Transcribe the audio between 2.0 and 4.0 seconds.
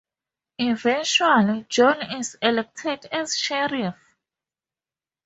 is elected as sheriff.